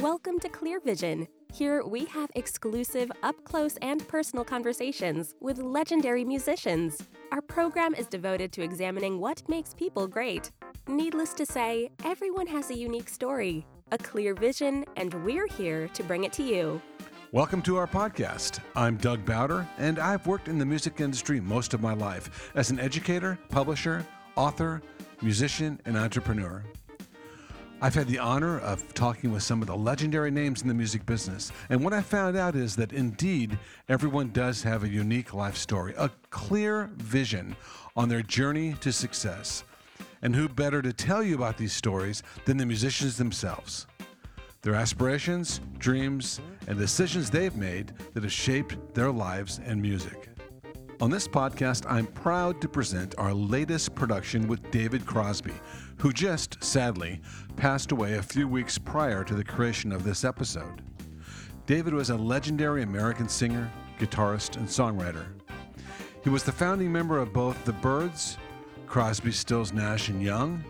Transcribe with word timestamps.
Welcome 0.00 0.38
to 0.40 0.48
Clear 0.48 0.78
Vision. 0.78 1.26
Here 1.52 1.84
we 1.84 2.04
have 2.04 2.30
exclusive, 2.36 3.10
up 3.24 3.34
close, 3.42 3.76
and 3.82 4.06
personal 4.06 4.44
conversations 4.44 5.34
with 5.40 5.58
legendary 5.58 6.24
musicians. 6.24 7.02
Our 7.32 7.42
program 7.42 7.96
is 7.96 8.06
devoted 8.06 8.52
to 8.52 8.62
examining 8.62 9.18
what 9.18 9.42
makes 9.48 9.74
people 9.74 10.06
great. 10.06 10.52
Needless 10.86 11.34
to 11.34 11.44
say, 11.44 11.90
everyone 12.04 12.46
has 12.46 12.70
a 12.70 12.78
unique 12.78 13.08
story, 13.08 13.66
a 13.90 13.98
clear 13.98 14.34
vision, 14.34 14.84
and 14.96 15.12
we're 15.24 15.48
here 15.48 15.88
to 15.88 16.04
bring 16.04 16.22
it 16.22 16.32
to 16.34 16.44
you. 16.44 16.80
Welcome 17.32 17.60
to 17.62 17.76
our 17.76 17.88
podcast. 17.88 18.60
I'm 18.76 18.98
Doug 18.98 19.24
Bowder, 19.24 19.66
and 19.78 19.98
I've 19.98 20.28
worked 20.28 20.46
in 20.46 20.58
the 20.58 20.66
music 20.66 21.00
industry 21.00 21.40
most 21.40 21.74
of 21.74 21.80
my 21.80 21.94
life 21.94 22.52
as 22.54 22.70
an 22.70 22.78
educator, 22.78 23.36
publisher, 23.48 24.06
author, 24.36 24.80
musician, 25.22 25.80
and 25.86 25.96
entrepreneur. 25.96 26.62
I've 27.80 27.94
had 27.94 28.08
the 28.08 28.18
honor 28.18 28.58
of 28.58 28.92
talking 28.94 29.30
with 29.30 29.44
some 29.44 29.60
of 29.60 29.68
the 29.68 29.76
legendary 29.76 30.32
names 30.32 30.62
in 30.62 30.68
the 30.68 30.74
music 30.74 31.06
business, 31.06 31.52
and 31.70 31.84
what 31.84 31.92
I 31.92 32.02
found 32.02 32.36
out 32.36 32.56
is 32.56 32.74
that 32.74 32.92
indeed 32.92 33.56
everyone 33.88 34.30
does 34.32 34.64
have 34.64 34.82
a 34.82 34.88
unique 34.88 35.32
life 35.32 35.56
story, 35.56 35.94
a 35.96 36.10
clear 36.30 36.90
vision 36.96 37.54
on 37.94 38.08
their 38.08 38.22
journey 38.22 38.74
to 38.80 38.92
success. 38.92 39.62
And 40.22 40.34
who 40.34 40.48
better 40.48 40.82
to 40.82 40.92
tell 40.92 41.22
you 41.22 41.36
about 41.36 41.56
these 41.56 41.72
stories 41.72 42.24
than 42.46 42.56
the 42.56 42.66
musicians 42.66 43.16
themselves? 43.16 43.86
Their 44.62 44.74
aspirations, 44.74 45.60
dreams, 45.78 46.40
and 46.66 46.76
decisions 46.76 47.30
they've 47.30 47.54
made 47.54 47.92
that 48.12 48.24
have 48.24 48.32
shaped 48.32 48.76
their 48.92 49.12
lives 49.12 49.60
and 49.64 49.80
music. 49.80 50.30
On 51.00 51.10
this 51.10 51.28
podcast, 51.28 51.86
I'm 51.88 52.08
proud 52.08 52.60
to 52.60 52.68
present 52.68 53.14
our 53.18 53.32
latest 53.32 53.94
production 53.94 54.48
with 54.48 54.68
David 54.72 55.06
Crosby, 55.06 55.54
who 55.98 56.12
just, 56.12 56.62
sadly, 56.62 57.20
passed 57.54 57.92
away 57.92 58.14
a 58.14 58.22
few 58.22 58.48
weeks 58.48 58.78
prior 58.78 59.22
to 59.22 59.34
the 59.34 59.44
creation 59.44 59.92
of 59.92 60.02
this 60.02 60.24
episode. 60.24 60.82
David 61.66 61.94
was 61.94 62.10
a 62.10 62.16
legendary 62.16 62.82
American 62.82 63.28
singer, 63.28 63.70
guitarist, 64.00 64.56
and 64.56 64.66
songwriter. 64.66 65.26
He 66.24 66.30
was 66.30 66.42
the 66.42 66.50
founding 66.50 66.90
member 66.90 67.18
of 67.18 67.32
both 67.32 67.64
the 67.64 67.74
Byrds, 67.74 68.36
Crosby, 68.88 69.30
Stills, 69.30 69.72
Nash, 69.72 70.08
and 70.08 70.20
Young, 70.20 70.64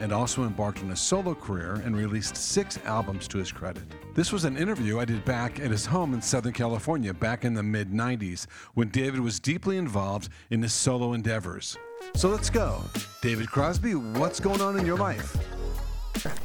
and 0.00 0.12
also 0.12 0.44
embarked 0.44 0.82
on 0.82 0.90
a 0.90 0.96
solo 0.96 1.34
career 1.34 1.82
and 1.84 1.96
released 1.96 2.36
six 2.36 2.78
albums 2.84 3.28
to 3.28 3.38
his 3.38 3.52
credit. 3.52 3.82
This 4.14 4.32
was 4.32 4.44
an 4.44 4.56
interview 4.56 4.98
I 4.98 5.04
did 5.04 5.24
back 5.24 5.60
at 5.60 5.70
his 5.70 5.86
home 5.86 6.14
in 6.14 6.22
Southern 6.22 6.52
California 6.52 7.12
back 7.12 7.44
in 7.44 7.54
the 7.54 7.62
mid 7.62 7.90
90s 7.90 8.46
when 8.74 8.88
David 8.88 9.20
was 9.20 9.40
deeply 9.40 9.76
involved 9.76 10.28
in 10.50 10.62
his 10.62 10.72
solo 10.72 11.12
endeavors. 11.12 11.76
So 12.14 12.28
let's 12.28 12.50
go. 12.50 12.82
David 13.22 13.50
Crosby, 13.50 13.94
what's 13.94 14.38
going 14.40 14.60
on 14.60 14.78
in 14.78 14.86
your 14.86 14.98
life? 14.98 15.36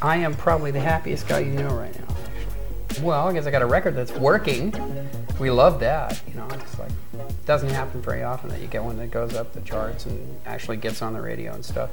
I 0.02 0.18
am 0.18 0.34
probably 0.36 0.72
the 0.72 0.80
happiest 0.80 1.28
guy 1.28 1.40
you 1.40 1.52
know 1.52 1.70
right 1.76 1.94
now, 2.00 2.16
actually. 2.26 3.04
Well, 3.04 3.28
I 3.28 3.34
guess 3.34 3.46
I 3.46 3.52
got 3.52 3.62
a 3.62 3.68
record 3.68 3.96
that's 3.96 4.12
working. 4.14 4.74
We 5.40 5.52
love 5.52 5.80
that, 5.80 6.20
you 6.28 6.34
know. 6.34 6.48
It's 6.52 6.80
like 6.80 6.92
it 7.14 7.46
doesn't 7.46 7.70
happen 7.70 8.02
very 8.02 8.24
often 8.24 8.50
that 8.50 8.62
you 8.62 8.68
get 8.68 8.84
one 8.84 8.98
that 8.98 9.12
goes 9.12 9.36
up 9.36 9.54
the 9.54 9.62
charts 9.62 10.06
and 10.06 10.38
actually 10.46 10.78
gets 10.78 11.02
on 11.02 11.14
the 11.14 11.22
radio 11.22 11.54
and 11.54 11.64
stuff. 11.64 11.90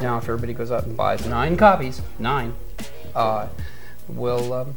Now, 0.00 0.18
if 0.18 0.24
everybody 0.24 0.52
goes 0.52 0.70
out 0.70 0.84
and 0.84 0.96
buys 0.96 1.26
nine 1.26 1.56
copies, 1.56 2.00
nine, 2.18 2.54
uh, 3.14 3.48
will 4.08 4.52
um, 4.52 4.76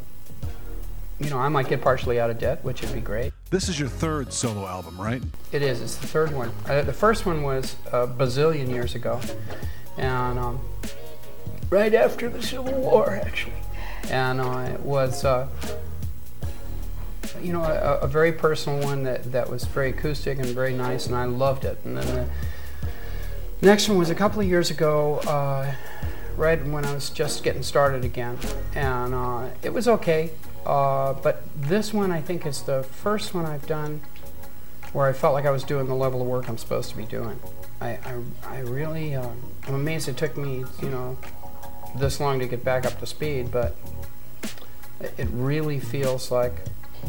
you 1.22 1.30
know, 1.30 1.38
I 1.38 1.48
might 1.48 1.68
get 1.68 1.80
partially 1.80 2.18
out 2.18 2.30
of 2.30 2.38
debt, 2.38 2.64
which 2.64 2.82
would 2.82 2.92
be 2.92 3.00
great. 3.00 3.32
This 3.50 3.68
is 3.68 3.78
your 3.78 3.88
third 3.88 4.32
solo 4.32 4.66
album, 4.66 5.00
right? 5.00 5.22
It 5.52 5.62
is. 5.62 5.80
It's 5.80 5.96
the 5.96 6.06
third 6.06 6.32
one. 6.32 6.50
Uh, 6.66 6.82
the 6.82 6.92
first 6.92 7.26
one 7.26 7.42
was 7.42 7.76
a 7.92 8.06
bazillion 8.06 8.68
years 8.68 8.94
ago, 8.94 9.20
and 9.96 10.38
um, 10.38 10.60
right 11.70 11.94
after 11.94 12.28
the 12.28 12.42
Civil 12.42 12.72
War, 12.72 13.14
actually, 13.14 13.54
and 14.10 14.40
uh, 14.40 14.68
it 14.72 14.80
was. 14.80 15.24
Uh, 15.24 15.48
you 17.40 17.52
know, 17.52 17.64
a, 17.64 17.98
a, 17.98 18.06
very 18.06 18.30
personal 18.30 18.80
one 18.84 19.02
that, 19.02 19.32
that 19.32 19.50
was 19.50 19.64
very 19.64 19.90
acoustic 19.90 20.38
and 20.38 20.46
very 20.48 20.72
nice, 20.72 21.06
and 21.06 21.16
I 21.16 21.24
loved 21.24 21.64
it. 21.64 21.76
And 21.84 21.96
then 21.96 22.06
the 22.06 22.28
next 23.62 23.88
one 23.88 23.96
was 23.96 24.10
a 24.10 24.14
couple 24.14 24.40
of 24.40 24.46
years 24.46 24.70
ago, 24.70 25.18
uh, 25.26 25.72
right 26.36 26.64
when 26.66 26.84
I 26.84 26.92
was 26.94 27.10
just 27.10 27.44
getting 27.44 27.62
started 27.62 28.04
again, 28.04 28.38
and 28.74 29.14
uh, 29.14 29.48
it 29.62 29.72
was 29.72 29.88
okay. 29.88 30.30
Uh, 30.66 31.12
but 31.14 31.42
this 31.56 31.92
one, 31.92 32.12
I 32.12 32.20
think, 32.20 32.44
is 32.44 32.62
the 32.62 32.82
first 32.82 33.34
one 33.34 33.46
I've 33.46 33.66
done 33.66 34.00
where 34.92 35.06
I 35.06 35.12
felt 35.12 35.32
like 35.32 35.46
I 35.46 35.50
was 35.50 35.64
doing 35.64 35.86
the 35.86 35.94
level 35.94 36.20
of 36.20 36.26
work 36.26 36.48
I'm 36.48 36.58
supposed 36.58 36.90
to 36.90 36.96
be 36.96 37.04
doing. 37.04 37.38
I, 37.80 37.90
I, 37.90 38.22
I 38.46 38.58
really, 38.60 39.14
uh, 39.14 39.28
I'm 39.66 39.74
amazed 39.74 40.08
it 40.08 40.16
took 40.16 40.36
me, 40.36 40.64
you 40.82 40.90
know, 40.90 41.16
this 41.96 42.20
long 42.20 42.38
to 42.40 42.46
get 42.46 42.64
back 42.64 42.84
up 42.84 42.98
to 43.00 43.06
speed, 43.06 43.50
but 43.50 43.76
it 45.00 45.28
really 45.32 45.80
feels 45.80 46.30
like 46.30 46.52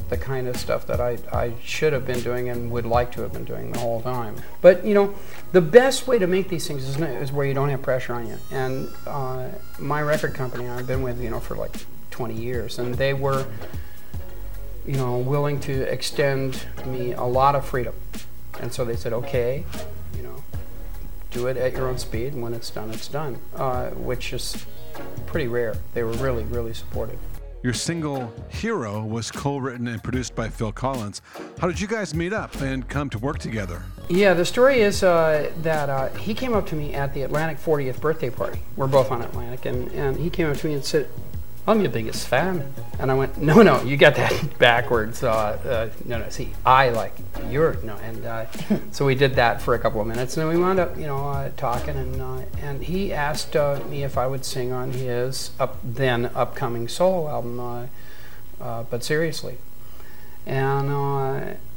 the 0.10 0.18
kind 0.18 0.48
of 0.48 0.58
stuff 0.58 0.86
that 0.88 1.00
I, 1.00 1.18
I 1.32 1.54
should 1.64 1.94
have 1.94 2.06
been 2.06 2.22
doing 2.22 2.50
and 2.50 2.72
would 2.72 2.86
like 2.86 3.12
to 3.14 3.22
have 3.22 3.34
been 3.34 3.46
doing 3.46 3.72
the 3.72 3.80
whole 3.80 4.02
time. 4.02 4.36
But 4.62 4.86
you 4.86 4.94
know, 4.94 5.16
the 5.52 5.62
best 5.62 6.08
way 6.08 6.20
to 6.20 6.28
make 6.28 6.50
these 6.50 6.68
things 6.68 6.88
is, 6.88 7.00
is 7.00 7.32
where 7.32 7.46
you 7.46 7.54
don't 7.54 7.70
have 7.70 7.82
pressure 7.82 8.14
on 8.14 8.28
you. 8.28 8.38
And 8.52 8.90
uh, 9.08 9.50
my 9.80 10.02
record 10.02 10.34
company 10.34 10.68
I've 10.68 10.88
been 10.88 11.02
with, 11.02 11.22
you 11.22 11.30
know, 11.30 11.40
for 11.40 11.56
like 11.56 11.76
20 12.12 12.34
years, 12.36 12.80
and 12.80 12.96
they 12.96 13.14
were, 13.14 13.46
you 14.86 14.98
know, 14.98 15.18
willing 15.18 15.60
to 15.62 15.82
extend 15.92 16.66
me 16.86 17.14
a 17.14 17.24
lot 17.24 17.56
of 17.56 17.66
freedom. 17.66 17.96
And 18.60 18.72
so 18.72 18.86
they 18.86 18.96
said, 18.96 19.14
okay, 19.14 19.64
you 20.16 20.24
know, 20.24 20.44
do 21.32 21.48
it 21.48 21.58
at 21.58 21.74
your 21.74 21.88
own 21.88 21.98
speed, 21.98 22.34
and 22.34 22.44
when 22.44 22.54
it's 22.54 22.70
done, 22.70 22.92
it's 22.92 23.08
done, 23.08 23.40
uh, 23.56 23.90
which 23.90 24.32
is 24.34 24.66
pretty 25.26 25.48
rare. 25.48 25.76
They 25.94 26.04
were 26.04 26.14
really, 26.14 26.44
really 26.44 26.74
supportive. 26.74 27.20
Your 27.64 27.74
single 27.74 28.34
Hero 28.50 29.06
was 29.06 29.32
co 29.32 29.56
written 29.56 29.88
and 29.88 30.04
produced 30.04 30.36
by 30.36 30.50
Phil 30.50 30.74
Collins. 30.74 31.22
How 31.60 31.68
did 31.68 31.80
you 31.80 31.88
guys 31.88 32.14
meet 32.14 32.34
up 32.34 32.60
and 32.60 32.86
come 32.90 33.10
to 33.12 33.18
work 33.18 33.40
together? 33.40 33.84
Yeah, 34.10 34.34
the 34.34 34.44
story 34.44 34.82
is 34.82 35.02
uh, 35.02 35.50
that 35.62 35.90
uh, 35.90 36.10
he 36.10 36.34
came 36.34 36.54
up 36.54 36.68
to 36.68 36.76
me 36.76 36.94
at 36.94 37.14
the 37.14 37.22
Atlantic 37.22 37.58
40th 37.58 38.02
birthday 38.02 38.30
party. 38.30 38.60
We're 38.76 38.88
both 38.88 39.12
on 39.12 39.22
Atlantic, 39.22 39.66
and, 39.66 39.90
and 39.92 40.18
he 40.18 40.30
came 40.30 40.52
up 40.52 40.58
to 40.58 40.68
me 40.68 40.74
and 40.74 40.84
said, 40.84 41.08
I'm 41.66 41.80
your 41.80 41.92
biggest 41.92 42.28
fan. 42.28 42.74
And 43.00 43.10
I 43.10 43.14
went, 43.14 43.38
no, 43.38 43.62
no, 43.62 43.82
you 43.84 43.96
got 43.96 44.16
that 44.16 44.58
backwards. 44.60 45.24
Uh, 45.24 45.30
uh, 45.32 45.90
no, 46.06 46.20
no, 46.20 46.30
see, 46.30 46.50
I 46.66 46.90
like 46.90 47.14
you're 47.50 47.76
no, 47.84 47.96
and 47.98 48.26
uh, 48.26 48.46
so 48.92 49.06
we 49.06 49.16
did 49.16 49.36
that 49.36 49.62
for 49.62 49.74
a 49.74 49.80
couple 49.80 50.02
of 50.02 50.08
minutes, 50.08 50.36
and 50.36 50.42
then 50.46 50.56
we 50.56 50.62
wound 50.62 50.80
up, 50.80 50.98
you 50.98 51.08
know, 51.08 51.30
uh, 51.30 51.50
talking, 51.56 51.96
and 51.96 52.22
uh, 52.22 52.42
and 52.62 52.84
he 52.84 53.14
asked 53.14 53.56
uh, 53.56 53.80
me 53.90 54.04
if 54.04 54.18
I 54.18 54.28
would 54.28 54.44
sing 54.44 54.72
on 54.74 54.92
his 54.92 55.52
up 55.60 55.80
then 55.84 56.32
upcoming 56.36 56.88
solo 56.88 57.30
album, 57.30 57.90
but 58.60 59.04
seriously, 59.04 59.58
and 60.46 60.92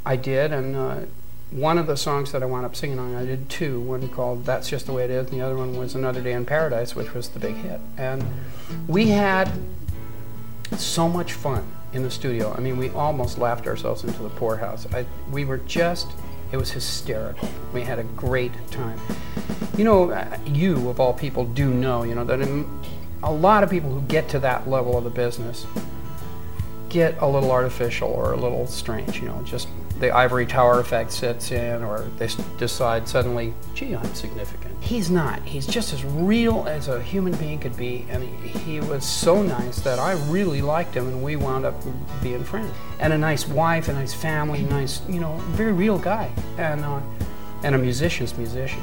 I 0.05 0.17
did, 0.17 0.53
and 0.53 1.09
one 1.51 1.79
of 1.79 1.87
the 1.87 1.97
songs 1.97 2.33
that 2.33 2.43
I 2.43 2.47
wound 2.47 2.67
up 2.67 2.75
singing 2.75 2.99
on, 2.99 3.15
I 3.15 3.25
did 3.25 3.49
two. 3.49 3.81
One 3.81 4.09
called 4.09 4.45
"That's 4.45 4.69
Just 4.69 4.87
the 4.87 4.93
Way 4.93 5.05
It 5.05 5.11
Is," 5.11 5.31
and 5.31 5.41
the 5.41 5.45
other 5.45 5.57
one 5.57 5.77
was 5.77 5.95
"Another 5.95 6.21
Day 6.21 6.33
in 6.33 6.45
Paradise," 6.45 6.97
which 6.97 7.15
was 7.15 7.29
the 7.29 7.39
big 7.39 7.55
hit. 7.55 7.81
And 7.97 8.25
we 8.89 9.09
had 9.09 9.51
so 10.77 11.09
much 11.09 11.33
fun 11.33 11.65
in 11.93 12.03
the 12.03 12.11
studio. 12.11 12.53
I 12.57 12.61
mean, 12.61 12.77
we 12.77 12.91
almost 12.91 13.39
laughed 13.39 13.67
ourselves 13.67 14.05
into 14.05 14.23
the 14.23 14.29
poorhouse. 14.31 14.87
I, 14.93 15.07
we 15.31 15.45
were 15.45 15.59
just, 15.59 16.09
it 16.53 16.57
was 16.57 16.71
hysterical. 16.71 17.49
We 17.73 17.83
had 17.83 17.99
a 17.99 18.05
great 18.05 18.53
time. 18.71 18.99
You 19.79 19.85
know, 19.85 20.11
uh, 20.11 20.39
you 20.47 20.89
of 20.89 21.01
all 21.01 21.15
people 21.15 21.45
do 21.45 21.73
know, 21.73 22.03
you 22.03 22.15
know, 22.15 22.25
that 22.25 22.41
a 23.23 23.33
lot 23.33 23.63
of 23.63 23.71
people 23.71 23.91
who 23.91 24.03
get 24.03 24.29
to 24.31 24.39
that 24.41 24.69
level 24.69 24.99
of 24.99 25.05
the 25.05 25.11
business 25.11 25.67
get 26.97 27.21
a 27.21 27.27
little 27.27 27.51
artificial 27.51 28.09
or 28.09 28.33
a 28.33 28.37
little 28.37 28.67
strange, 28.67 29.21
you 29.21 29.29
know, 29.29 29.43
just 29.45 29.69
the 30.01 30.11
ivory 30.11 30.47
tower 30.47 30.81
effect 30.81 31.13
sets 31.13 31.53
in 31.53 31.83
or 31.83 32.07
they 32.17 32.29
decide 32.57 33.07
suddenly, 33.07 33.53
gee, 33.75 33.95
I'm 33.95 34.15
significant. 34.15 34.75
He's 34.83 35.11
not. 35.11 35.43
He's 35.43 35.67
just 35.67 35.93
as 35.93 36.03
real 36.05 36.65
as 36.67 36.89
a 36.89 37.03
human 37.03 37.35
being 37.35 37.59
could 37.59 37.77
be, 37.77 38.07
and 38.09 38.23
he, 38.25 38.81
was 38.81 39.05
so 39.05 39.43
nice 39.43 39.81
that 39.81 39.99
I 39.99 40.13
really 40.31 40.63
liked 40.63 40.95
him, 40.95 41.09
and 41.09 41.23
we 41.23 41.37
wound 41.37 41.67
up 41.67 41.75
being 42.23 42.45
friends. 42.45 42.73
And 42.99 43.13
a 43.13 43.19
nice 43.19 43.47
wife, 43.47 43.89
a 43.89 43.93
nice 43.93 44.15
family, 44.15 44.63
nice, 44.63 45.03
you 45.09 45.21
know, 45.21 45.37
very 45.51 45.73
real 45.73 45.99
guy, 45.99 46.31
and 46.57 46.85
uh, 46.85 47.01
and 47.63 47.75
a 47.75 47.79
musician's 47.79 48.37
musician. 48.39 48.81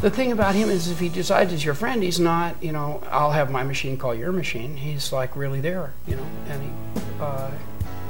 The 0.00 0.10
thing 0.10 0.32
about 0.32 0.54
him 0.54 0.68
is, 0.68 0.90
if 0.90 0.98
he 0.98 1.08
decides 1.08 1.52
he's 1.52 1.64
your 1.64 1.74
friend, 1.74 2.02
he's 2.02 2.18
not, 2.18 2.62
you 2.62 2.72
know, 2.72 3.02
I'll 3.10 3.30
have 3.32 3.50
my 3.50 3.62
machine 3.62 3.96
call 3.96 4.14
your 4.14 4.32
machine. 4.32 4.76
He's 4.76 5.12
like 5.12 5.36
really 5.36 5.60
there, 5.60 5.92
you 6.06 6.16
know, 6.16 6.26
and 6.48 6.62
he 6.62 6.93
uh, 7.20 7.50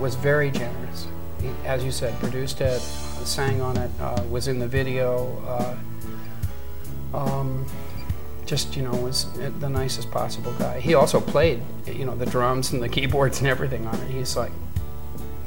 was 0.01 0.15
very 0.15 0.51
generous 0.51 1.07
He, 1.41 1.49
as 1.65 1.85
you 1.85 1.93
said, 1.93 2.19
produced 2.21 2.61
it, 2.61 2.81
sang 2.81 3.61
on 3.61 3.77
it, 3.77 3.91
uh, 4.01 4.23
was 4.31 4.49
in 4.49 4.59
the 4.59 4.69
video. 4.69 5.43
Uh, 5.47 5.77
um, 7.17 7.67
just 8.47 8.77
you 8.77 8.83
know 8.83 8.95
was 8.97 9.33
the 9.33 9.69
nicest 9.69 10.11
possible 10.11 10.53
guy. 10.59 10.79
He 10.81 10.95
also 10.95 11.21
played 11.21 11.63
you 11.87 12.05
know 12.05 12.17
the 12.17 12.27
drums 12.27 12.73
and 12.73 12.83
the 12.83 12.89
keyboards 12.89 13.39
and 13.39 13.49
everything 13.49 13.87
on 13.87 13.95
it. 13.95 14.11
He's 14.11 14.37
like 14.37 14.53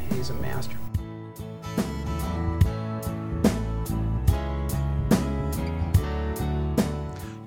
he's 0.10 0.30
a 0.30 0.34
master. 0.36 0.78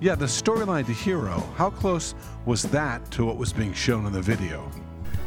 Yeah, 0.03 0.15
the 0.15 0.25
storyline 0.25 0.87
to 0.87 0.95
Hero, 0.95 1.41
how 1.57 1.69
close 1.69 2.15
was 2.47 2.63
that 2.63 3.11
to 3.11 3.27
what 3.27 3.37
was 3.37 3.53
being 3.53 3.75
shown 3.75 4.07
in 4.07 4.13
the 4.13 4.23
video? 4.23 4.71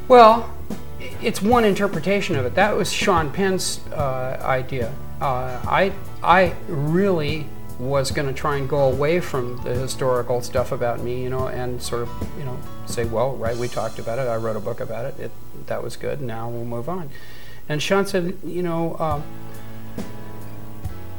Well, 0.07 0.53
it's 0.99 1.41
one 1.41 1.65
interpretation 1.65 2.35
of 2.35 2.45
it. 2.45 2.55
That 2.55 2.75
was 2.75 2.91
Sean 2.91 3.31
Penn's 3.31 3.79
uh, 3.87 4.39
idea. 4.43 4.93
Uh, 5.21 5.61
I 5.65 5.93
I 6.21 6.55
really 6.67 7.47
was 7.79 8.11
going 8.11 8.27
to 8.27 8.33
try 8.33 8.57
and 8.57 8.69
go 8.69 8.89
away 8.89 9.19
from 9.19 9.57
the 9.63 9.73
historical 9.73 10.41
stuff 10.41 10.71
about 10.71 10.99
me, 10.99 11.23
you 11.23 11.29
know, 11.29 11.47
and 11.47 11.81
sort 11.81 12.03
of, 12.03 12.09
you 12.37 12.45
know, 12.45 12.57
say, 12.85 13.03
well, 13.03 13.35
right, 13.35 13.57
we 13.57 13.67
talked 13.67 13.99
about 13.99 14.19
it. 14.19 14.27
I 14.27 14.35
wrote 14.35 14.55
a 14.55 14.59
book 14.59 14.79
about 14.79 15.05
it. 15.05 15.19
it 15.19 15.31
that 15.67 15.83
was 15.83 15.95
good. 15.95 16.21
Now 16.21 16.49
we'll 16.49 16.65
move 16.65 16.87
on. 16.87 17.09
And 17.69 17.81
Sean 17.81 18.05
said, 18.05 18.37
you 18.43 18.61
know, 18.61 18.97
um, 18.99 19.23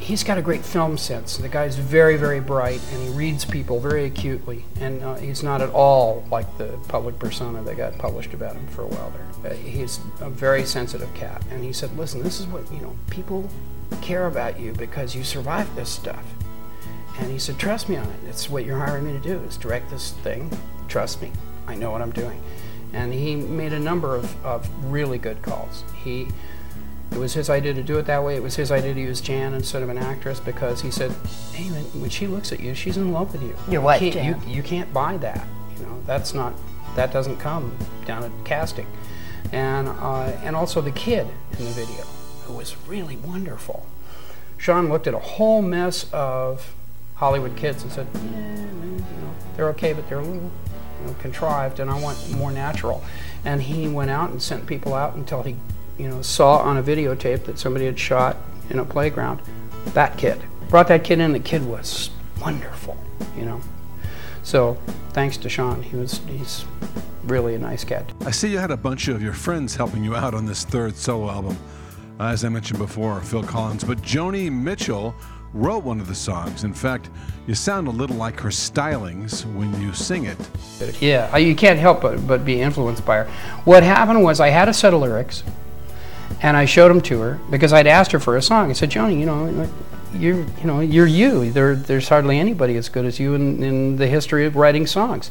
he's 0.05 0.23
got 0.23 0.37
a 0.37 0.43
great 0.43 0.63
film 0.63 0.99
sense. 0.99 1.39
The 1.39 1.49
guy's 1.49 1.77
very, 1.77 2.19
very 2.19 2.39
bright, 2.39 2.81
and 2.93 3.03
he 3.03 3.09
reads 3.09 3.45
people 3.47 3.81
very 3.81 4.05
acutely. 4.05 4.67
And 4.79 5.03
uh, 5.03 5.15
he's 5.15 5.43
not 5.43 5.63
at 5.63 5.71
all 5.71 6.25
like 6.31 6.59
the 6.59 6.79
public 6.89 7.19
persona 7.19 7.63
that 7.63 7.79
got 7.79 7.97
published 7.97 8.35
about 8.35 8.55
him 8.55 8.67
for 8.67 8.83
a 8.83 8.87
while 8.87 9.11
there. 9.11 9.53
Uh, 9.53 9.55
he's 9.55 10.01
a 10.21 10.29
very 10.29 10.65
sensitive 10.67 11.13
cat. 11.15 11.43
And 11.51 11.65
he 11.65 11.73
said, 11.73 11.97
listen, 11.97 12.23
this 12.23 12.39
is 12.39 12.47
what, 12.47 12.71
you 12.71 12.81
know, 12.81 12.95
people 13.09 13.49
care 14.03 14.27
about 14.27 14.61
you 14.61 14.73
because 14.73 15.15
you 15.15 15.25
survived 15.25 15.75
this 15.75 15.89
stuff. 15.89 16.25
And 17.19 17.31
he 17.31 17.39
said, 17.39 17.59
trust 17.59 17.89
me 17.89 17.97
on 17.97 18.07
it. 18.07 18.21
It's 18.29 18.51
what 18.51 18.67
you're 18.67 18.79
hiring 18.79 19.07
me 19.07 19.13
to 19.13 19.21
do 19.21 19.39
is 19.45 19.57
direct 19.57 19.91
this 19.91 20.11
thing. 20.13 20.51
Trust 20.87 21.23
me. 21.23 21.33
I 21.67 21.77
know 21.77 21.91
what 21.91 22.03
I'm 22.03 22.13
doing. 22.13 22.43
And 22.93 23.13
he 23.13 23.37
made 23.37 23.73
a 23.73 23.81
number 23.81 24.15
of, 24.15 24.45
of 24.45 24.69
really 24.93 25.17
good 25.17 25.41
calls. 25.41 25.83
He 25.97 26.29
it 27.15 27.19
was 27.19 27.33
his 27.33 27.49
idea 27.49 27.73
to 27.73 27.83
do 27.83 27.97
it 27.99 28.07
that 28.07 28.25
way. 28.25 28.35
It 28.35 28.43
was 28.43 28.57
his 28.57 28.73
idea 28.73 28.93
to 28.93 29.01
use 29.01 29.21
Jan 29.21 29.55
instead 29.55 29.85
of 29.85 29.89
an 29.89 29.99
actress 29.99 30.41
because 30.41 30.83
he 30.83 30.91
said, 30.91 31.13
"Hey, 31.53 31.71
man, 31.71 31.85
when 32.01 32.11
she 32.11 32.27
looks 32.27 32.51
at 32.51 32.59
you, 32.59 32.75
she's 32.75 32.97
in 32.97 33.13
love 33.13 33.33
with 33.33 33.43
you. 33.43 33.57
Your 33.71 33.83
wife, 33.83 34.03
you 34.03 34.11
can't, 34.11 34.45
you, 34.49 34.57
you 34.57 34.63
can't 34.65 34.93
buy 34.93 35.17
that. 35.19 35.47
You 35.79 35.87
know, 35.87 36.03
that's 36.07 36.35
not 36.35 36.55
that 36.97 37.13
doesn't 37.13 37.37
come 37.37 37.77
down 38.05 38.25
at 38.25 38.33
casting." 38.45 38.89
And 39.53 39.89
uh, 39.89 40.33
and 40.43 40.57
also 40.57 40.81
the 40.81 40.91
kid 40.91 41.29
in 41.57 41.65
the 41.65 41.71
video, 41.71 42.03
who 42.47 42.55
was 42.55 42.77
really 42.89 43.17
wonderful. 43.17 43.87
Sean 44.59 44.89
looked 44.89 45.07
at 45.07 45.15
a 45.15 45.19
whole 45.19 45.63
mess 45.63 46.07
of 46.13 46.75
Hollywood 47.15 47.57
kids 47.57 47.85
and 47.85 47.93
said, 47.93 48.09
"Yeah, 48.15 48.21
man, 48.21 48.95
you 48.99 49.23
know, 49.23 49.35
they're 49.57 49.69
okay, 49.69 49.93
but 49.93 50.09
they're 50.09 50.19
a 50.19 50.25
little." 50.25 50.51
You 51.01 51.11
know, 51.11 51.17
contrived, 51.21 51.81
and 51.81 51.91
I 51.91 52.01
want 52.01 52.31
more 52.31 52.51
natural. 52.51 53.05
And 53.45 53.61
he 53.61 53.89
went 53.89 54.11
out 54.11 54.31
and 54.31 54.41
sent 54.41 54.67
people 54.67 54.95
out 54.95 55.17
until 55.17 55.43
he 55.43 55.57
you 55.99 56.09
know, 56.09 56.23
saw 56.23 56.59
on 56.59 56.77
a 56.77 56.83
videotape 56.83 57.45
that 57.45 57.59
somebody 57.59 57.87
had 57.87 57.99
shot 57.99 58.37
in 58.71 58.79
a 58.79 58.85
playground 58.85 59.41
that 59.93 60.17
kid. 60.17 60.41
Brought 60.69 60.89
that 60.89 61.05
kid 61.05 61.21
in, 61.21 61.33
the 61.33 61.41
kid 61.41 61.67
was 61.67 62.11
wonderful, 62.41 62.97
you 63.37 63.45
know. 63.45 63.61
So 64.43 64.77
thanks 65.11 65.37
to 65.39 65.49
Sean, 65.49 65.83
he 65.83 65.97
was 65.97 66.21
he's 66.27 66.65
really 67.25 67.55
a 67.55 67.59
nice 67.59 67.85
kid. 67.85 68.05
I 68.27 68.31
see 68.31 68.51
you 68.51 68.59
had 68.59 68.71
a 68.71 68.77
bunch 68.77 69.09
of 69.09 69.23
your 69.23 69.33
friends 69.33 69.77
helping 69.77 70.05
you 70.05 70.17
out 70.17 70.35
on 70.35 70.47
this 70.47 70.65
third 70.65 70.97
solo 70.97 71.31
album. 71.31 71.57
Uh, 72.21 72.25
as 72.27 72.45
I 72.45 72.49
mentioned 72.49 72.79
before, 72.79 73.21
Phil 73.23 73.43
Collins, 73.43 73.83
but 73.83 73.99
Joni 74.03 74.51
Mitchell 74.51 75.15
wrote 75.53 75.85
one 75.85 76.01
of 76.01 76.07
the 76.07 76.15
songs. 76.15 76.65
In 76.65 76.73
fact, 76.73 77.11
you 77.47 77.55
sound 77.55 77.89
a 77.89 77.91
little 77.91 78.17
like 78.17 78.39
her 78.41 78.51
stylings 78.51 79.45
when 79.55 79.81
you 79.81 79.93
sing 79.93 80.25
it. 80.25 80.39
Yeah, 81.01 81.37
you 81.37 81.55
can't 81.55 81.79
help 81.79 82.03
but, 82.03 82.25
but 82.27 82.45
be 82.45 82.61
influenced 82.61 83.05
by 83.05 83.19
her. 83.19 83.31
What 83.65 83.83
happened 83.83 84.23
was 84.23 84.41
I 84.41 84.49
had 84.49 84.69
a 84.69 84.75
set 84.75 84.95
of 84.95 85.01
lyrics, 85.01 85.45
and 86.45 86.59
I 86.59 86.67
showed 86.67 86.91
them 86.91 87.01
to 87.01 87.21
her 87.21 87.41
because 87.49 87.73
I'd 87.73 87.87
asked 87.87 88.13
her 88.13 88.21
for 88.21 88.37
a 88.37 88.43
song. 88.43 88.69
I 88.69 88.75
said, 88.75 88.91
Joni, 88.91 89.19
you 89.19 89.25
know, 89.25 89.67
you're, 90.13 90.37
you 90.37 90.65
know, 90.65 90.81
you're 90.81 91.07
you. 91.07 91.51
There, 91.51 91.75
there's 91.75 92.11
hardly 92.11 92.39
anybody 92.39 92.77
as 92.77 92.91
good 92.91 93.07
as 93.07 93.19
you 93.19 93.33
in, 93.33 93.63
in 93.63 93.97
the 93.97 94.07
history 94.07 94.45
of 94.45 94.55
writing 94.55 94.87
songs. 94.87 95.31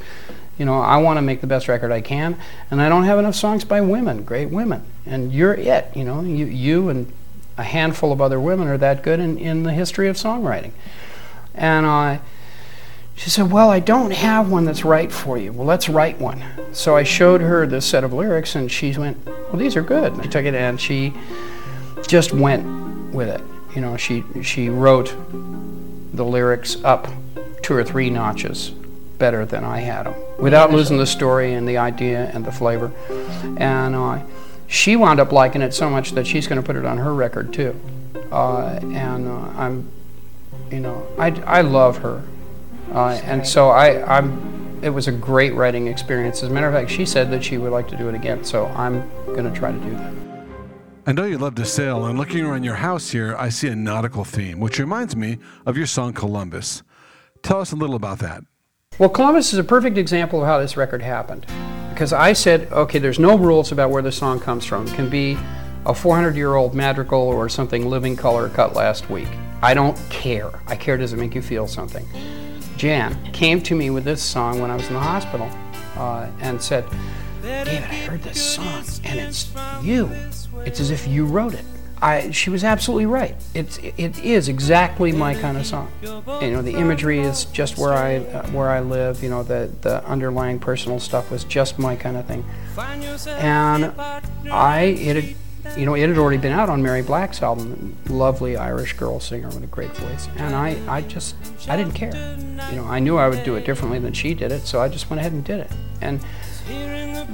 You 0.58 0.66
know, 0.66 0.82
I 0.82 0.98
want 0.98 1.18
to 1.18 1.22
make 1.22 1.40
the 1.40 1.46
best 1.46 1.68
record 1.68 1.92
I 1.92 2.02
can, 2.02 2.36
and 2.72 2.82
I 2.82 2.90
don't 2.90 3.04
have 3.04 3.20
enough 3.20 3.36
songs 3.36 3.64
by 3.64 3.80
women, 3.80 4.24
great 4.24 4.50
women, 4.50 4.84
and 5.06 5.32
you're 5.32 5.54
it. 5.54 5.96
You 5.96 6.04
know, 6.04 6.22
you, 6.22 6.48
you 6.48 6.90
and 6.90 7.14
a 7.60 7.64
handful 7.64 8.12
of 8.12 8.20
other 8.20 8.40
women 8.40 8.68
are 8.68 8.80
that 8.80 9.04
good 9.04 9.20
in, 9.20 9.38
in 9.38 9.62
the 9.62 9.72
history 9.72 10.08
of 10.08 10.16
songwriting. 10.16 10.72
And 11.54 11.86
uh, 11.86 12.18
she 13.16 13.30
said, 13.30 13.52
Well, 13.52 13.70
I 13.70 13.80
don't 13.80 14.12
have 14.12 14.52
one 14.52 14.66
that's 14.66 14.84
right 14.84 15.12
for 15.12 15.38
you. 15.38 15.54
Well, 15.54 15.66
let's 15.68 15.90
write 15.90 16.20
one. 16.20 16.44
So 16.72 16.96
I 16.96 17.04
showed 17.04 17.42
her 17.42 17.68
this 17.68 17.86
set 17.86 18.04
of 18.04 18.14
lyrics, 18.14 18.56
and 18.56 18.72
she 18.72 18.98
went, 18.98 19.26
Well, 19.26 19.58
these 19.58 19.76
are 19.76 19.84
good. 19.84 20.16
She 20.24 20.30
took 20.30 20.46
it 20.46 20.56
and 20.56 20.80
she 20.80 21.14
just 22.08 22.34
went 22.34 23.14
with 23.14 23.30
it. 23.30 23.42
You 23.76 23.82
know, 23.82 23.98
she, 23.98 24.24
she 24.42 24.70
wrote 24.70 25.16
the 26.14 26.26
lyrics 26.26 26.84
up 26.84 27.08
two 27.62 27.74
or 27.74 27.84
three 27.84 28.10
notches 28.10 28.72
better 29.18 29.46
than 29.46 29.64
I 29.64 29.80
had 29.80 30.06
them 30.06 30.16
without 30.38 30.72
losing 30.72 30.98
the 30.98 31.06
story 31.06 31.54
and 31.54 31.68
the 31.68 31.78
idea 31.78 32.30
and 32.34 32.46
the 32.46 32.52
flavor. 32.52 32.92
And 33.58 33.96
uh, 33.96 34.20
she 34.68 34.96
wound 34.96 35.20
up 35.20 35.32
liking 35.32 35.62
it 35.62 35.74
so 35.74 35.90
much 35.90 36.12
that 36.12 36.28
she's 36.28 36.48
going 36.48 36.62
to 36.62 36.66
put 36.66 36.76
it 36.76 36.86
on 36.86 36.98
her 36.98 37.14
record 37.14 37.54
too. 37.54 37.80
Uh, 38.32 38.80
and 38.82 39.28
uh, 39.28 39.48
I'm, 39.56 39.90
you 40.72 40.80
know, 40.80 41.08
I, 41.18 41.30
I 41.46 41.62
love 41.62 41.98
her. 42.00 42.24
Uh, 42.94 43.20
and 43.24 43.46
so 43.46 43.70
I, 43.70 44.18
I'm, 44.18 44.80
it 44.84 44.90
was 44.90 45.08
a 45.08 45.12
great 45.12 45.54
writing 45.56 45.88
experience. 45.88 46.44
As 46.44 46.50
a 46.50 46.54
matter 46.54 46.68
of 46.68 46.74
fact, 46.74 46.92
she 46.92 47.06
said 47.06 47.32
that 47.32 47.44
she 47.44 47.58
would 47.58 47.72
like 47.72 47.88
to 47.90 47.98
do 47.98 48.08
it 48.10 48.16
again. 48.16 48.44
So 48.44 48.68
I'm 48.68 49.10
going 49.26 49.52
to 49.52 49.52
try 49.52 49.72
to 49.72 49.80
do 49.80 49.92
that. 49.92 50.14
I 51.06 51.12
know 51.12 51.26
you 51.26 51.38
love 51.38 51.56
to 51.56 51.66
sail, 51.66 52.06
and 52.06 52.18
looking 52.18 52.46
around 52.46 52.64
your 52.64 52.76
house 52.76 53.10
here, 53.10 53.36
I 53.38 53.50
see 53.50 53.68
a 53.68 53.76
nautical 53.76 54.24
theme, 54.24 54.62
which 54.62 54.80
reminds 54.80 55.18
me 55.18 55.38
of 55.66 55.76
your 55.76 55.86
song 55.86 56.14
Columbus. 56.14 56.82
Tell 57.42 57.60
us 57.60 57.74
a 57.74 57.76
little 57.76 57.96
about 57.96 58.20
that. 58.20 58.44
Well, 59.00 59.10
Columbus 59.10 59.52
is 59.52 59.60
a 59.60 59.66
perfect 59.66 59.98
example 59.98 60.42
of 60.42 60.48
how 60.48 60.60
this 60.60 60.78
record 60.78 61.02
happened. 61.02 61.46
Because 61.90 62.14
I 62.14 62.34
said, 62.34 62.72
okay, 62.72 63.00
there's 63.00 63.20
no 63.20 63.38
rules 63.38 63.72
about 63.72 63.90
where 63.90 64.02
the 64.02 64.12
song 64.12 64.40
comes 64.40 64.66
from. 64.66 64.88
It 64.88 64.94
can 64.94 65.10
be 65.10 65.38
a 65.86 65.94
400 65.94 66.36
year 66.36 66.56
old 66.56 66.74
madrigal 66.74 67.20
or 67.20 67.50
something 67.50 67.90
Living 67.90 68.16
Colour 68.16 68.50
cut 68.50 68.74
last 68.74 69.10
week. 69.10 69.28
I 69.62 69.74
don't 69.74 69.98
care. 70.10 70.52
I 70.68 70.76
care 70.76 70.98
does 70.98 71.14
it 71.14 71.18
make 71.18 71.36
you 71.36 71.42
feel 71.42 71.68
something. 71.68 72.06
Jan 72.84 73.32
came 73.32 73.62
to 73.62 73.76
me 73.76 73.92
with 73.92 74.04
this 74.04 74.22
song 74.22 74.60
when 74.60 74.70
I 74.70 74.76
was 74.76 74.86
in 74.90 74.94
the 74.94 75.00
hospital 75.00 75.50
uh, 75.96 76.28
and 76.42 76.62
said, 76.62 76.84
David, 77.42 77.82
I 77.82 77.96
heard 78.04 78.22
this 78.24 78.56
song 78.56 78.84
and 79.06 79.22
it's 79.22 79.54
you. 79.82 80.12
It's 80.66 80.82
as 80.82 80.92
if 80.92 81.08
you 81.08 81.26
wrote 81.26 81.54
it. 81.54 81.64
I, 82.02 82.32
she 82.32 82.50
was 82.50 82.66
absolutely 82.66 83.06
right. 83.06 83.38
It's 83.54 83.78
it 83.78 84.20
is 84.20 84.50
exactly 84.50 85.14
my 85.14 85.34
kind 85.34 85.58
of 85.58 85.66
song. 85.66 85.90
You 86.02 86.52
know, 86.52 86.62
the 86.62 86.74
imagery 86.74 87.20
is 87.20 87.46
just 87.46 87.78
where 87.78 87.94
I 87.94 88.18
uh, 88.18 88.50
where 88.50 88.70
I 88.70 88.82
live. 88.82 89.24
You 89.24 89.30
know, 89.30 89.44
the 89.44 89.72
the 89.80 90.06
underlying 90.06 90.60
personal 90.60 91.00
stuff 91.00 91.32
was 91.32 91.46
just 91.46 91.80
my 91.80 91.96
kind 91.96 92.18
of 92.18 92.26
thing. 92.26 92.44
And 93.30 93.94
I 94.52 94.82
it 95.00 95.38
you 95.78 95.86
know 95.86 95.96
it 95.96 96.08
had 96.08 96.18
already 96.18 96.38
been 96.38 96.52
out 96.52 96.70
on 96.70 96.82
Mary 96.82 97.02
Black's 97.02 97.42
album, 97.42 97.98
lovely 98.08 98.58
Irish 98.58 98.94
girl 98.94 99.20
singer 99.20 99.48
with 99.48 99.64
a 99.64 99.68
great 99.68 99.92
voice. 99.92 100.28
And 100.38 100.56
I 100.56 100.78
I 100.88 101.02
just 101.02 101.36
I 101.68 101.78
didn't 101.78 101.94
care. 101.94 102.14
You 102.70 102.78
know, 102.78 102.86
I 102.86 103.00
knew 103.00 103.18
I 103.18 103.28
would 103.30 103.44
do 103.44 103.56
it 103.56 103.66
differently 103.66 104.00
than 104.00 104.14
she 104.14 104.34
did 104.34 104.52
it, 104.52 104.62
so 104.62 104.82
I 104.82 104.88
just 104.88 105.10
went 105.10 105.20
ahead 105.20 105.34
and 105.34 105.44
did 105.44 105.60
it. 105.60 105.72
And 106.02 106.20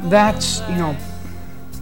that's 0.10 0.62
you 0.62 0.76
know 0.76 0.96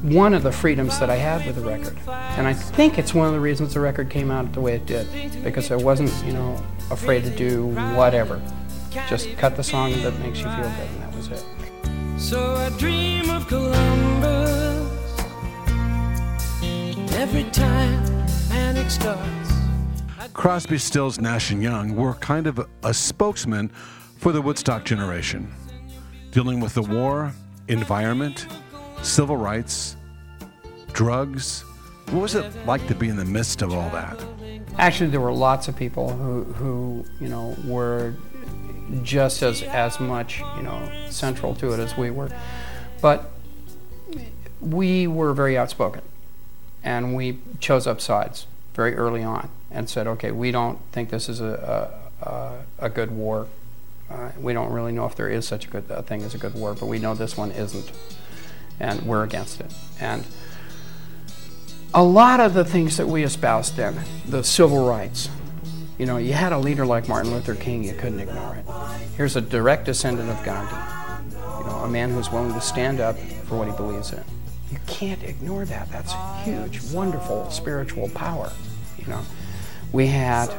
one 0.01 0.33
of 0.33 0.43
the 0.43 0.51
freedoms 0.51 0.99
that 0.99 1.09
I 1.09 1.15
had 1.15 1.45
with 1.45 1.55
the 1.55 1.61
record. 1.61 1.97
And 2.07 2.47
I 2.47 2.53
think 2.53 2.97
it's 2.99 3.13
one 3.13 3.27
of 3.27 3.33
the 3.33 3.39
reasons 3.39 3.73
the 3.73 3.79
record 3.79 4.09
came 4.09 4.29
out 4.31 4.53
the 4.53 4.61
way 4.61 4.75
it 4.75 4.85
did, 4.85 5.07
because 5.43 5.71
I 5.71 5.75
wasn't, 5.75 6.13
you 6.23 6.33
know, 6.33 6.63
afraid 6.91 7.23
to 7.23 7.35
do 7.35 7.67
whatever. 7.95 8.41
Just 9.09 9.35
cut 9.37 9.55
the 9.55 9.63
song 9.63 9.91
that 10.03 10.17
makes 10.19 10.39
you 10.39 10.45
feel 10.45 10.55
good, 10.63 10.89
and 10.89 11.01
that 11.01 11.15
was 11.15 11.27
it. 11.29 11.45
So 12.19 12.55
I 12.55 12.69
dream 12.77 13.29
of 13.29 13.47
Columbus 13.47 14.66
every 17.17 17.45
time 17.45 17.99
panic 18.47 18.91
starts. 18.91 19.51
Crosby, 20.33 20.77
Stills, 20.77 21.19
Nash, 21.19 21.49
and 21.49 21.63
Young 21.63 21.95
were 21.95 22.13
kind 22.13 22.45
of 22.45 22.59
a, 22.59 22.67
a 22.83 22.93
spokesman 22.93 23.69
for 24.19 24.31
the 24.31 24.39
Woodstock 24.39 24.85
generation, 24.85 25.51
dealing 26.29 26.59
with 26.59 26.75
the 26.75 26.83
war, 26.83 27.33
environment, 27.69 28.45
civil 29.01 29.35
rights, 29.35 29.95
drugs. 30.93 31.61
What 32.11 32.21
was 32.21 32.35
it 32.35 32.45
like 32.67 32.85
to 32.87 32.93
be 32.93 33.09
in 33.09 33.15
the 33.15 33.25
midst 33.25 33.63
of 33.63 33.73
all 33.73 33.89
that? 33.89 34.23
Actually, 34.77 35.09
there 35.09 35.19
were 35.19 35.33
lots 35.33 35.67
of 35.67 35.75
people 35.75 36.09
who, 36.09 36.43
who 36.53 37.03
you 37.19 37.29
know, 37.29 37.55
were 37.65 38.13
just 39.01 39.41
as, 39.41 39.63
as 39.63 39.99
much, 39.99 40.39
you 40.55 40.61
know, 40.61 41.07
central 41.09 41.55
to 41.55 41.73
it 41.73 41.79
as 41.79 41.97
we 41.97 42.11
were. 42.11 42.29
But 43.01 43.31
we 44.61 45.07
were 45.07 45.33
very 45.33 45.57
outspoken, 45.57 46.03
and 46.83 47.15
we 47.15 47.39
chose 47.59 47.87
up 47.87 47.99
sides 48.01 48.47
very 48.73 48.95
early 48.95 49.23
on 49.23 49.49
and 49.71 49.89
said, 49.89 50.07
okay, 50.07 50.31
we 50.31 50.51
don't 50.51 50.79
think 50.91 51.09
this 51.09 51.27
is 51.27 51.41
a, 51.41 51.91
a, 52.21 52.85
a 52.85 52.89
good 52.89 53.11
war. 53.11 53.47
Uh, 54.09 54.31
we 54.39 54.53
don't 54.53 54.71
really 54.71 54.91
know 54.91 55.05
if 55.05 55.15
there 55.15 55.29
is 55.29 55.45
such 55.45 55.65
a 55.65 55.69
good 55.69 55.83
a 55.89 56.01
thing 56.01 56.23
as 56.23 56.33
a 56.33 56.37
good 56.37 56.53
war, 56.53 56.73
but 56.73 56.85
we 56.85 56.97
know 56.97 57.13
this 57.13 57.35
one 57.35 57.51
isn't, 57.51 57.91
and 58.79 59.01
we're 59.01 59.23
against 59.23 59.59
it. 59.59 59.73
And 59.99 60.25
a 61.93 62.03
lot 62.03 62.39
of 62.39 62.53
the 62.53 62.63
things 62.63 62.97
that 62.97 63.07
we 63.07 63.23
espoused 63.23 63.75
then, 63.75 63.99
the 64.25 64.43
civil 64.43 64.87
rights, 64.87 65.29
you 65.97 66.05
know, 66.05 66.17
you 66.17 66.33
had 66.33 66.53
a 66.53 66.57
leader 66.57 66.85
like 66.85 67.09
Martin 67.09 67.31
Luther 67.31 67.55
King, 67.55 67.83
you 67.83 67.93
couldn't 67.93 68.19
ignore 68.19 68.55
it. 68.55 68.65
Here's 69.17 69.35
a 69.35 69.41
direct 69.41 69.85
descendant 69.85 70.29
of 70.29 70.41
Gandhi, 70.45 70.75
you 71.33 71.65
know, 71.65 71.81
a 71.83 71.89
man 71.89 72.11
who's 72.11 72.31
willing 72.31 72.53
to 72.53 72.61
stand 72.61 72.99
up 72.99 73.17
for 73.17 73.57
what 73.57 73.67
he 73.67 73.75
believes 73.75 74.13
in. 74.13 74.23
You 74.71 74.79
can't 74.87 75.23
ignore 75.23 75.65
that. 75.65 75.89
That's 75.91 76.13
huge, 76.43 76.81
wonderful 76.91 77.49
spiritual 77.51 78.09
power. 78.09 78.51
You 78.97 79.07
know, 79.07 79.21
we 79.91 80.07
had 80.07 80.53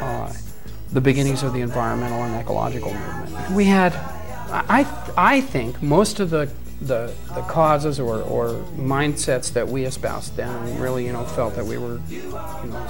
uh, 0.00 0.32
the 0.92 1.00
beginnings 1.00 1.42
of 1.42 1.52
the 1.52 1.60
environmental 1.60 2.22
and 2.22 2.34
ecological 2.36 2.92
movement. 2.92 3.50
We 3.50 3.64
had, 3.64 3.92
I, 4.50 4.86
I 5.16 5.40
think, 5.40 5.82
most 5.82 6.20
of 6.20 6.30
the 6.30 6.50
the, 6.80 7.12
the 7.34 7.42
causes 7.42 8.00
or, 8.00 8.22
or 8.22 8.54
mindsets 8.76 9.52
that 9.52 9.68
we 9.68 9.84
espoused 9.84 10.36
then 10.36 10.48
and 10.48 10.80
really 10.80 11.04
you 11.04 11.12
know 11.12 11.24
felt 11.24 11.54
that 11.54 11.66
we 11.66 11.76
were 11.76 12.00
you 12.08 12.22
know 12.32 12.88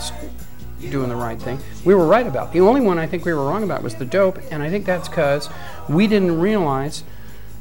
doing 0.90 1.08
the 1.08 1.16
right 1.16 1.42
thing 1.42 1.58
we 1.84 1.94
were 1.94 2.06
right 2.06 2.26
about 2.26 2.52
the 2.52 2.60
only 2.60 2.80
one 2.80 2.98
i 2.98 3.06
think 3.06 3.24
we 3.24 3.32
were 3.34 3.44
wrong 3.44 3.64
about 3.64 3.82
was 3.82 3.96
the 3.96 4.04
dope 4.04 4.38
and 4.52 4.62
i 4.62 4.70
think 4.70 4.86
that's 4.86 5.08
because 5.08 5.50
we 5.88 6.06
didn't 6.06 6.38
realize 6.38 7.02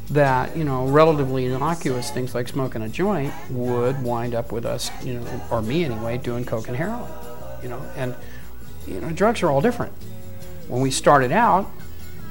that 0.09 0.55
you 0.57 0.63
know 0.63 0.87
relatively 0.87 1.45
innocuous 1.45 2.09
things 2.09 2.33
like 2.33 2.47
smoking 2.47 2.81
a 2.81 2.89
joint 2.89 3.33
would 3.51 4.01
wind 4.01 4.33
up 4.33 4.51
with 4.51 4.65
us 4.65 4.89
you 5.03 5.13
know 5.13 5.41
or 5.51 5.61
me 5.61 5.85
anyway 5.85 6.17
doing 6.17 6.43
coke 6.43 6.67
and 6.67 6.75
heroin 6.75 7.07
you 7.61 7.69
know? 7.69 7.81
And 7.95 8.15
you 8.87 8.99
know 8.99 9.11
drugs 9.11 9.43
are 9.43 9.49
all 9.49 9.61
different. 9.61 9.93
When 10.67 10.81
we 10.81 10.91
started 10.91 11.31
out 11.31 11.69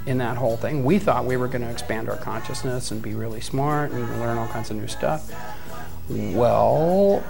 in 0.06 0.18
that 0.18 0.36
whole 0.36 0.56
thing 0.56 0.84
we 0.84 0.98
thought 0.98 1.24
we 1.24 1.36
were 1.36 1.48
going 1.48 1.62
to 1.62 1.70
expand 1.70 2.08
our 2.08 2.16
consciousness 2.16 2.90
and 2.90 3.02
be 3.02 3.14
really 3.14 3.40
smart 3.40 3.90
and 3.90 4.20
learn 4.20 4.38
all 4.38 4.48
kinds 4.48 4.70
of 4.70 4.76
new 4.76 4.88
stuff. 4.88 5.30
Well 6.08 7.22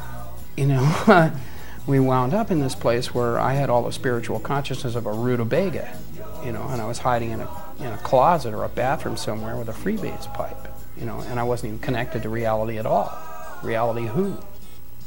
you 0.57 0.67
know 0.67 1.33
we 1.87 2.01
wound 2.01 2.35
up 2.35 2.51
in 2.51 2.61
this 2.61 2.75
place 2.75 3.15
where 3.15 3.39
i 3.39 3.55
had 3.55 3.71
all 3.71 3.83
the 3.83 3.93
spiritual 3.93 4.41
consciousness 4.41 4.97
of 4.97 5.07
a 5.07 5.13
rutabaga 5.13 5.97
you 6.45 6.53
know 6.53 6.67
and 6.69 6.81
i 6.81 6.87
was 6.87 6.99
hiding 6.99 7.31
in 7.31 7.41
a 7.41 7.49
in 7.81 7.87
a 7.87 7.99
closet 7.99 8.55
or 8.55 8.65
a 8.65 8.69
bathroom 8.69 9.17
somewhere 9.17 9.57
with 9.57 9.69
a 9.69 9.73
freebase 9.73 10.33
pipe, 10.35 10.69
you 10.97 11.07
know, 11.07 11.21
and 11.29 11.39
I 11.39 11.45
wasn't 11.45 11.69
even 11.69 11.79
connected 11.79 12.23
to 12.23 12.29
reality 12.29 12.79
at 12.79 12.87
all. 12.87 13.17
Reality 13.63 14.07
who, 14.07 14.37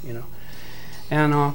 you 0.03 0.13
know, 0.13 0.25
and 1.09 1.33
uh, 1.33 1.51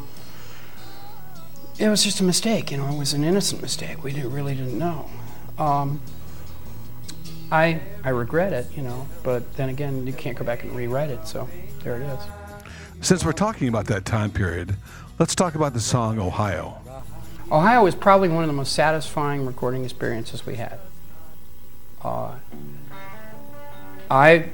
it 1.78 1.88
was 1.88 2.04
just 2.04 2.21
a 2.21 2.25
mistake, 2.25 2.71
you 2.71 2.78
know. 2.78 2.88
It 2.88 2.99
was 2.99 3.12
an 3.12 3.25
innocent 3.25 3.62
mistake. 3.62 4.02
We 4.02 4.12
didn't, 4.12 4.33
really 4.33 4.54
didn't 4.54 4.78
know. 4.78 5.11
Um, 5.59 6.00
I 7.50 7.80
I 8.04 8.11
regret 8.11 8.52
it, 8.52 8.66
you 8.76 8.83
know, 8.83 9.06
but 9.23 9.54
then 9.56 9.68
again, 9.68 10.06
you 10.06 10.12
can't 10.12 10.37
go 10.37 10.45
back 10.45 10.64
and 10.64 10.75
rewrite 10.75 11.11
it. 11.11 11.26
So 11.26 11.49
there 11.83 12.00
it 12.00 12.06
is. 12.06 12.18
Since 13.00 13.25
we're 13.25 13.33
talking 13.33 13.68
about 13.68 13.87
that 13.87 14.04
time 14.04 14.30
period, 14.30 14.76
let's 15.18 15.35
talk 15.35 15.54
about 15.54 15.75
the 15.75 15.80
song 15.80 16.18
Ohio. 16.18 16.80
Ohio 17.50 17.85
was 17.85 17.95
probably 17.95 18.29
one 18.29 18.43
of 18.43 18.49
the 18.49 18.55
most 18.55 18.73
satisfying 18.73 19.47
recording 19.47 19.85
experiences 19.85 20.45
we 20.45 20.57
had. 20.57 20.81
Uh, 22.03 22.35
I, 24.11 24.49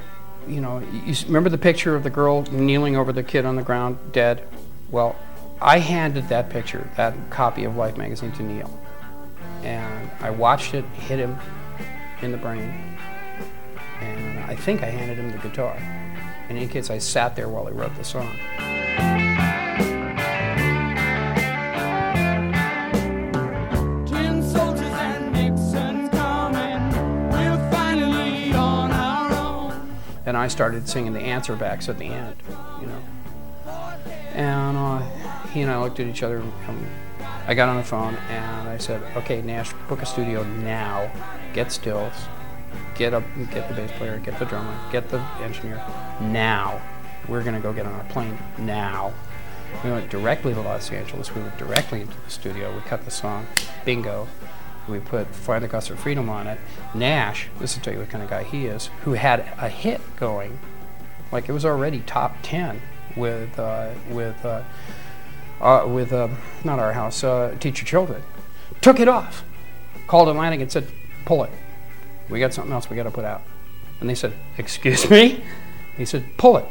you 0.47 0.61
know, 0.61 0.81
you 1.05 1.15
remember 1.27 1.49
the 1.49 1.59
picture 1.59 1.97
of 1.97 2.03
the 2.03 2.11
girl 2.11 2.43
kneeling 2.51 2.97
over 2.97 3.13
the 3.13 3.23
kid 3.23 3.47
on 3.47 3.57
the 3.57 3.63
ground, 3.63 3.99
dead? 4.13 4.47
Well, 4.91 5.17
I 5.61 5.79
handed 5.79 6.29
that 6.29 6.51
picture, 6.51 6.91
that 6.97 7.15
copy 7.31 7.65
of 7.65 7.77
Life 7.77 7.97
magazine 7.97 8.33
to 8.33 8.43
Neil. 8.43 8.79
And 9.63 10.11
I 10.21 10.31
watched 10.31 10.75
it 10.75 10.85
hit 10.85 11.19
him 11.19 11.39
in 12.21 12.33
the 12.33 12.39
brain. 12.39 12.99
And 14.01 14.41
I 14.41 14.57
think 14.57 14.83
I 14.83 14.87
handed 14.87 15.19
him 15.19 15.31
the 15.33 15.39
guitar. 15.39 15.77
In 16.49 16.57
any 16.57 16.67
case, 16.67 16.91
I 16.91 16.99
sat 16.99 17.37
there 17.37 17.49
while 17.49 17.65
he 17.67 17.73
wrote 17.73 17.95
the 17.97 18.05
song. 18.05 18.37
And 30.33 30.39
I 30.39 30.49
started 30.49 30.89
singing 30.89 31.13
the 31.13 31.21
answer 31.21 31.55
backs 31.55 31.91
at 31.91 31.99
the 31.99 32.07
end, 32.07 32.37
you 32.81 32.87
know. 32.87 33.03
And 34.33 34.79
uh, 34.79 35.01
he 35.49 35.61
and 35.61 35.71
I 35.71 35.79
looked 35.79 36.01
at 36.01 36.07
each 36.07 36.23
other. 36.23 36.39
And 36.39 36.87
I 37.47 37.53
got 37.53 37.69
on 37.69 37.77
the 37.77 37.83
phone 37.83 38.15
and 38.15 38.67
I 38.67 38.79
said, 38.79 39.03
"Okay, 39.15 39.43
Nash, 39.43 39.75
book 39.91 40.01
a 40.01 40.07
studio 40.07 40.43
now. 40.43 41.13
Get 41.53 41.71
Stills, 41.71 42.15
get 42.95 43.13
up, 43.13 43.25
get 43.51 43.69
the 43.69 43.75
bass 43.75 43.91
player, 43.99 44.17
get 44.21 44.39
the 44.39 44.47
drummer, 44.47 44.75
get 44.91 45.11
the 45.11 45.21
engineer 45.43 45.77
now. 46.19 46.81
We're 47.29 47.45
gonna 47.45 47.61
go 47.61 47.75
get 47.75 47.85
on 47.85 48.01
a 48.01 48.05
plane 48.05 48.39
now." 48.57 49.13
We 49.85 49.91
went 49.91 50.09
directly 50.09 50.55
to 50.55 50.63
Los 50.63 50.91
Angeles. 50.91 51.35
We 51.35 51.43
went 51.43 51.59
directly 51.59 52.01
into 52.01 52.17
the 52.25 52.31
studio. 52.31 52.75
We 52.75 52.81
cut 52.89 53.05
the 53.05 53.11
song, 53.11 53.49
bingo. 53.85 54.29
We 54.89 54.99
put 54.99 55.29
Find 55.29 55.63
the 55.63 55.69
Cost 55.69 55.91
of 55.91 56.01
Freedom 56.01 56.29
on 56.29 56.47
it. 56.47 56.59
Nash, 56.95 57.49
this 57.61 57.77
will 57.77 57.83
tell 57.83 57.95
you 57.95 58.01
what 58.01 58.11
kind 58.11 58.23
of 58.25 58.31
guy 58.31 58.43
he 58.43 58.67
is, 58.67 58.91
who 59.05 59.13
had 59.13 59.41
a 59.59 59.69
hit 59.69 60.01
going, 60.17 60.59
like 61.31 61.49
it 61.49 61.53
was 61.53 61.65
already 61.65 62.01
top 62.01 62.37
ten 62.43 62.83
with 63.17 63.59
uh, 63.59 63.91
with 64.11 64.45
uh, 64.45 64.63
uh, 65.61 65.87
with 65.87 66.13
uh, 66.13 66.29
not 66.65 66.79
our 66.79 66.93
house, 66.93 67.23
uh, 67.23 67.57
Teach 67.61 67.81
Your 67.81 67.87
Children. 67.87 68.23
Took 68.81 68.99
it 68.99 69.09
off, 69.09 69.45
called 70.07 70.29
Atlantic 70.29 70.61
and 70.61 70.73
said, 70.73 70.87
"Pull 71.25 71.45
it. 71.45 71.53
We 72.29 72.41
got 72.41 72.53
something 72.53 72.73
else 72.73 72.91
we 72.91 72.97
got 72.97 73.05
to 73.05 73.11
put 73.11 73.25
out." 73.25 73.43
And 74.01 74.11
they 74.11 74.15
said, 74.15 74.33
"Excuse 74.59 75.09
me." 75.09 75.45
He 75.97 76.05
said, 76.05 76.25
"Pull 76.37 76.57
it." 76.57 76.67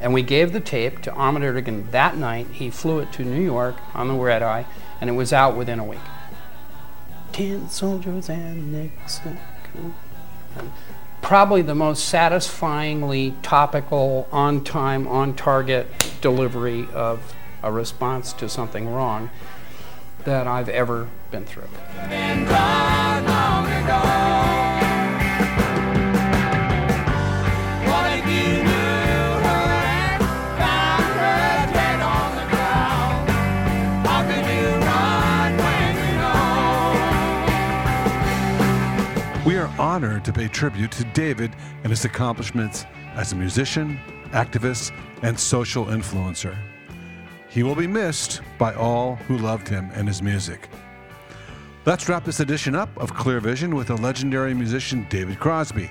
And 0.00 0.12
we 0.12 0.22
gave 0.22 0.52
the 0.52 0.60
tape 0.60 1.00
to 1.02 1.12
Ahmet 1.14 1.42
Ertegun 1.42 1.90
that 1.90 2.16
night. 2.16 2.46
He 2.52 2.70
flew 2.70 3.00
it 3.00 3.12
to 3.12 3.24
New 3.24 3.40
York 3.40 3.76
on 3.94 4.08
the 4.08 4.14
red 4.14 4.42
eye, 4.42 4.66
and 5.00 5.08
it 5.08 5.14
was 5.14 5.32
out 5.32 5.56
within 5.56 5.78
a 5.78 5.84
week. 5.84 5.98
Tin 7.32 7.68
soldiers 7.68 8.28
and 8.28 8.72
Nixon. 8.72 9.38
Probably 11.22 11.62
the 11.62 11.74
most 11.74 12.04
satisfyingly 12.04 13.34
topical, 13.42 14.28
on 14.30 14.62
time, 14.64 15.06
on 15.08 15.34
target 15.34 15.86
delivery 16.20 16.88
of 16.94 17.34
a 17.62 17.72
response 17.72 18.32
to 18.34 18.48
something 18.48 18.88
wrong 18.88 19.30
that 20.24 20.46
I've 20.46 20.68
ever 20.68 21.08
been 21.30 21.44
through. 21.44 21.68
Honored 39.96 40.26
to 40.26 40.30
pay 40.30 40.46
tribute 40.46 40.92
to 40.92 41.04
David 41.14 41.56
and 41.82 41.86
his 41.86 42.04
accomplishments 42.04 42.84
as 43.14 43.32
a 43.32 43.34
musician, 43.34 43.98
activist, 44.32 44.92
and 45.22 45.40
social 45.40 45.86
influencer. 45.86 46.54
He 47.48 47.62
will 47.62 47.74
be 47.74 47.86
missed 47.86 48.42
by 48.58 48.74
all 48.74 49.14
who 49.26 49.38
loved 49.38 49.66
him 49.66 49.88
and 49.94 50.06
his 50.06 50.20
music. 50.20 50.68
Let's 51.86 52.10
wrap 52.10 52.26
this 52.26 52.40
edition 52.40 52.74
up 52.74 52.90
of 52.98 53.14
Clear 53.14 53.40
Vision 53.40 53.74
with 53.74 53.86
the 53.86 53.96
legendary 53.96 54.52
musician 54.52 55.06
David 55.08 55.40
Crosby. 55.40 55.90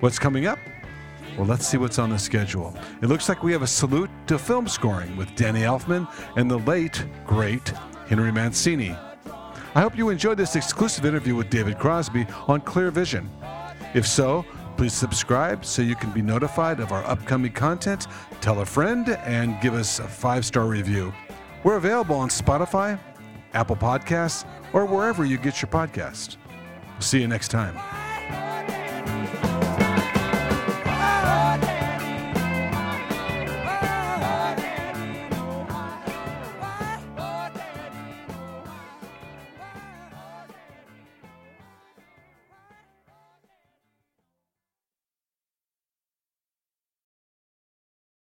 What's 0.00 0.18
coming 0.18 0.46
up? 0.46 0.58
Well, 1.36 1.46
let's 1.46 1.68
see 1.68 1.76
what's 1.76 1.98
on 1.98 2.08
the 2.08 2.18
schedule. 2.18 2.74
It 3.02 3.08
looks 3.08 3.28
like 3.28 3.42
we 3.42 3.52
have 3.52 3.60
a 3.60 3.66
salute 3.66 4.08
to 4.28 4.38
film 4.38 4.66
scoring 4.66 5.14
with 5.18 5.34
Danny 5.34 5.60
Elfman 5.60 6.10
and 6.36 6.50
the 6.50 6.60
late, 6.60 7.04
great 7.26 7.74
Henry 8.08 8.32
Mancini. 8.32 8.96
I 9.74 9.80
hope 9.80 9.96
you 9.96 10.08
enjoyed 10.08 10.38
this 10.38 10.56
exclusive 10.56 11.04
interview 11.04 11.34
with 11.34 11.50
David 11.50 11.78
Crosby 11.78 12.26
on 12.46 12.60
Clear 12.60 12.90
Vision. 12.90 13.30
If 13.94 14.06
so, 14.06 14.44
please 14.76 14.92
subscribe 14.92 15.64
so 15.64 15.82
you 15.82 15.96
can 15.96 16.10
be 16.10 16.22
notified 16.22 16.80
of 16.80 16.92
our 16.92 17.04
upcoming 17.04 17.52
content, 17.52 18.06
tell 18.40 18.60
a 18.60 18.64
friend, 18.64 19.08
and 19.08 19.60
give 19.60 19.74
us 19.74 19.98
a 19.98 20.08
five 20.08 20.44
star 20.44 20.66
review. 20.66 21.12
We're 21.64 21.76
available 21.76 22.16
on 22.16 22.28
Spotify, 22.28 22.98
Apple 23.54 23.76
Podcasts, 23.76 24.46
or 24.72 24.84
wherever 24.84 25.24
you 25.24 25.36
get 25.36 25.60
your 25.60 25.70
podcast. 25.70 26.36
See 27.00 27.20
you 27.20 27.28
next 27.28 27.48
time. 27.48 27.76